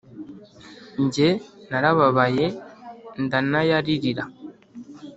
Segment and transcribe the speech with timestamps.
[1.13, 1.29] jye
[1.69, 2.45] narababaye
[3.23, 4.23] ndanayaririra